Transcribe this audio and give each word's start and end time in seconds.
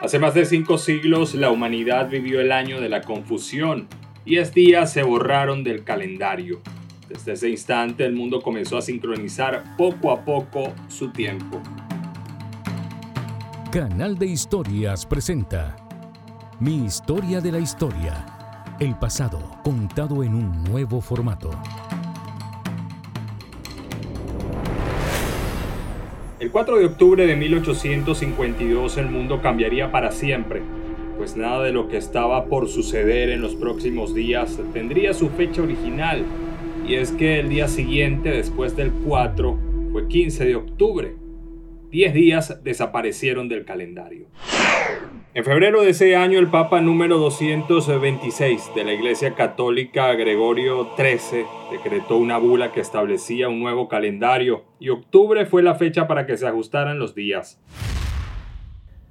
Hace 0.00 0.18
más 0.18 0.34
de 0.34 0.44
cinco 0.44 0.78
siglos 0.78 1.34
la 1.34 1.50
humanidad 1.50 2.08
vivió 2.08 2.40
el 2.40 2.52
año 2.52 2.80
de 2.80 2.88
la 2.88 3.00
confusión, 3.00 3.88
Diez 4.26 4.52
días 4.52 4.92
se 4.92 5.04
borraron 5.04 5.62
del 5.62 5.84
calendario. 5.84 6.60
Desde 7.08 7.34
ese 7.34 7.48
instante 7.48 8.04
el 8.04 8.12
mundo 8.12 8.42
comenzó 8.42 8.76
a 8.76 8.82
sincronizar 8.82 9.76
poco 9.76 10.10
a 10.10 10.24
poco 10.24 10.74
su 10.88 11.12
tiempo. 11.12 11.62
Canal 13.70 14.18
de 14.18 14.26
Historias 14.26 15.06
presenta 15.06 15.76
Mi 16.58 16.84
historia 16.84 17.40
de 17.40 17.52
la 17.52 17.60
historia. 17.60 18.26
El 18.80 18.96
pasado 18.98 19.60
contado 19.62 20.24
en 20.24 20.34
un 20.34 20.64
nuevo 20.64 21.00
formato. 21.00 21.50
El 26.38 26.50
4 26.50 26.76
de 26.76 26.84
octubre 26.84 27.26
de 27.26 27.34
1852 27.34 28.98
el 28.98 29.06
mundo 29.06 29.40
cambiaría 29.40 29.90
para 29.90 30.12
siempre, 30.12 30.60
pues 31.16 31.34
nada 31.34 31.64
de 31.64 31.72
lo 31.72 31.88
que 31.88 31.96
estaba 31.96 32.44
por 32.44 32.68
suceder 32.68 33.30
en 33.30 33.40
los 33.40 33.54
próximos 33.54 34.14
días 34.14 34.60
tendría 34.74 35.14
su 35.14 35.30
fecha 35.30 35.62
original, 35.62 36.26
y 36.86 36.96
es 36.96 37.12
que 37.12 37.40
el 37.40 37.48
día 37.48 37.68
siguiente, 37.68 38.28
después 38.28 38.76
del 38.76 38.92
4, 39.06 39.58
fue 39.92 40.08
15 40.08 40.44
de 40.44 40.56
octubre. 40.56 41.16
Diez 41.90 42.12
días 42.12 42.62
desaparecieron 42.62 43.48
del 43.48 43.64
calendario. 43.64 44.26
En 45.36 45.44
febrero 45.44 45.82
de 45.82 45.90
ese 45.90 46.16
año, 46.16 46.38
el 46.38 46.46
Papa 46.46 46.80
número 46.80 47.18
226 47.18 48.70
de 48.74 48.84
la 48.84 48.94
Iglesia 48.94 49.34
Católica, 49.34 50.14
Gregorio 50.14 50.94
XIII, 50.96 51.44
decretó 51.70 52.16
una 52.16 52.38
bula 52.38 52.72
que 52.72 52.80
establecía 52.80 53.50
un 53.50 53.60
nuevo 53.60 53.86
calendario 53.86 54.64
y 54.80 54.88
octubre 54.88 55.44
fue 55.44 55.62
la 55.62 55.74
fecha 55.74 56.08
para 56.08 56.24
que 56.24 56.38
se 56.38 56.46
ajustaran 56.46 56.98
los 56.98 57.14
días. 57.14 57.60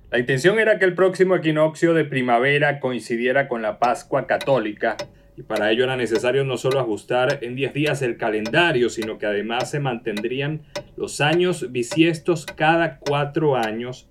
La 0.10 0.18
intención 0.18 0.58
era 0.58 0.80
que 0.80 0.86
el 0.86 0.96
próximo 0.96 1.36
equinoccio 1.36 1.94
de 1.94 2.06
primavera 2.06 2.80
coincidiera 2.80 3.48
con 3.48 3.62
la 3.62 3.78
Pascua 3.78 4.26
Católica 4.26 4.98
y 5.38 5.44
para 5.44 5.70
ello 5.70 5.84
era 5.84 5.96
necesario 5.96 6.44
no 6.44 6.58
solo 6.58 6.80
ajustar 6.80 7.38
en 7.44 7.56
10 7.56 7.72
días 7.76 8.02
el 8.02 8.18
calendario, 8.18 8.90
sino 8.90 9.20
que 9.20 9.28
además 9.28 9.70
se 9.70 9.80
mantendrían 9.80 10.64
los 10.98 11.22
años 11.22 11.72
bisiestos 11.72 12.48
cada 12.48 12.98
cuatro 12.98 13.56
años 13.56 14.10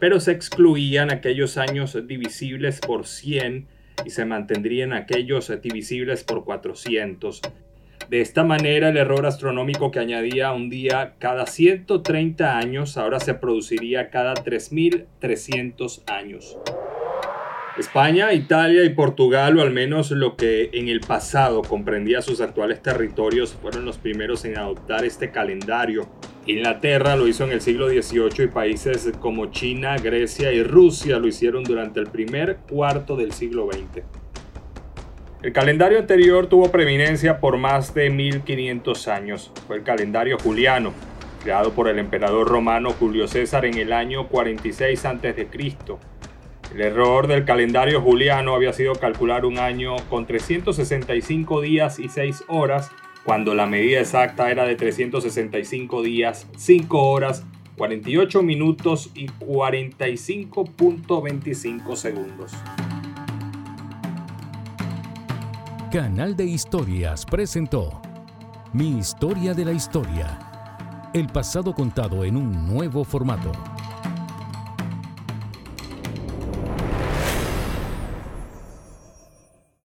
pero 0.00 0.18
se 0.18 0.32
excluían 0.32 1.12
aquellos 1.12 1.58
años 1.58 1.96
divisibles 2.06 2.80
por 2.80 3.06
100 3.06 3.68
y 4.04 4.10
se 4.10 4.24
mantendrían 4.24 4.92
aquellos 4.92 5.52
divisibles 5.62 6.24
por 6.24 6.44
400. 6.44 7.42
De 8.08 8.20
esta 8.20 8.42
manera, 8.42 8.88
el 8.88 8.96
error 8.96 9.24
astronómico 9.26 9.90
que 9.90 10.00
añadía 10.00 10.52
un 10.52 10.68
día 10.68 11.14
cada 11.18 11.46
130 11.46 12.58
años 12.58 12.96
ahora 12.96 13.20
se 13.20 13.34
produciría 13.34 14.10
cada 14.10 14.34
3300 14.34 16.02
años. 16.06 16.58
España, 17.78 18.32
Italia 18.32 18.84
y 18.84 18.90
Portugal, 18.90 19.58
o 19.58 19.62
al 19.62 19.70
menos 19.70 20.10
lo 20.10 20.36
que 20.36 20.70
en 20.72 20.88
el 20.88 21.00
pasado 21.00 21.62
comprendía 21.62 22.20
sus 22.20 22.40
actuales 22.40 22.82
territorios, 22.82 23.54
fueron 23.54 23.84
los 23.84 23.96
primeros 23.96 24.44
en 24.44 24.58
adoptar 24.58 25.04
este 25.04 25.30
calendario 25.30 26.08
Inglaterra 26.46 27.16
lo 27.16 27.28
hizo 27.28 27.44
en 27.44 27.52
el 27.52 27.60
siglo 27.60 27.88
XVIII 27.88 28.44
y 28.44 28.46
países 28.48 29.12
como 29.20 29.46
China, 29.46 29.96
Grecia 29.98 30.52
y 30.52 30.62
Rusia 30.62 31.18
lo 31.18 31.28
hicieron 31.28 31.64
durante 31.64 32.00
el 32.00 32.06
primer 32.06 32.56
cuarto 32.68 33.14
del 33.16 33.32
siglo 33.32 33.68
XX. 33.70 34.02
El 35.42 35.52
calendario 35.52 35.98
anterior 35.98 36.46
tuvo 36.48 36.70
preeminencia 36.70 37.40
por 37.40 37.56
más 37.56 37.94
de 37.94 38.10
1500 38.10 39.08
años. 39.08 39.52
Fue 39.66 39.76
el 39.76 39.82
calendario 39.82 40.38
juliano, 40.38 40.92
creado 41.42 41.72
por 41.72 41.88
el 41.88 41.98
emperador 41.98 42.48
romano 42.48 42.90
Julio 42.90 43.28
César 43.28 43.64
en 43.64 43.78
el 43.78 43.92
año 43.92 44.28
46 44.28 45.04
a.C. 45.04 45.48
El 46.74 46.80
error 46.80 47.26
del 47.26 47.44
calendario 47.44 48.00
juliano 48.00 48.54
había 48.54 48.72
sido 48.72 48.94
calcular 48.94 49.44
un 49.44 49.58
año 49.58 49.96
con 50.08 50.26
365 50.26 51.60
días 51.60 51.98
y 51.98 52.08
6 52.08 52.44
horas 52.48 52.90
cuando 53.24 53.54
la 53.54 53.66
medida 53.66 54.00
exacta 54.00 54.50
era 54.50 54.64
de 54.64 54.74
365 54.76 56.02
días, 56.02 56.46
5 56.56 56.98
horas, 56.98 57.44
48 57.76 58.42
minutos 58.42 59.10
y 59.14 59.26
45.25 59.26 61.96
segundos. 61.96 62.52
Canal 65.90 66.36
de 66.36 66.44
Historias 66.44 67.26
presentó 67.26 68.00
Mi 68.72 68.98
historia 68.98 69.54
de 69.54 69.64
la 69.64 69.72
historia. 69.72 70.38
El 71.12 71.26
pasado 71.26 71.74
contado 71.74 72.24
en 72.24 72.36
un 72.36 72.68
nuevo 72.68 73.02
formato. 73.02 73.50